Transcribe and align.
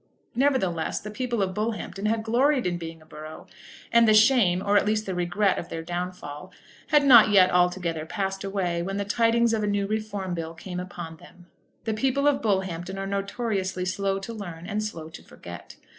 Nevertheless, 0.33 0.99
the 0.99 1.11
people 1.11 1.43
of 1.43 1.53
Bullhampton 1.53 2.07
had 2.07 2.23
gloried 2.23 2.65
in 2.65 2.79
being 2.79 3.03
a 3.03 3.05
borough, 3.05 3.45
and 3.91 4.07
the 4.07 4.15
shame, 4.15 4.63
or 4.65 4.75
at 4.75 4.83
least 4.87 5.05
the 5.05 5.13
regret 5.13 5.59
of 5.59 5.69
their 5.69 5.83
downfall, 5.83 6.51
had 6.87 7.05
not 7.05 7.29
yet 7.29 7.51
altogether 7.51 8.03
passed 8.07 8.43
away 8.43 8.81
when 8.81 8.97
the 8.97 9.05
tidings 9.05 9.53
of 9.53 9.61
a 9.61 9.67
new 9.67 9.85
Reform 9.85 10.33
Bill 10.33 10.55
came 10.55 10.79
upon 10.79 11.17
them. 11.17 11.45
The 11.83 11.93
people 11.93 12.27
of 12.27 12.41
Bullhampton 12.41 12.97
are 12.97 13.05
notoriously 13.05 13.85
slow 13.85 14.17
to 14.17 14.33
learn, 14.33 14.65
and 14.65 14.83
slow 14.83 15.07
to 15.09 15.21
forget. 15.21 15.75